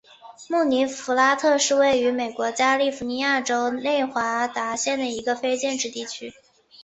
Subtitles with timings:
[0.49, 6.33] 穆尼弗拉特是位于美国加利福尼亚州内华达县的一个非建制地区。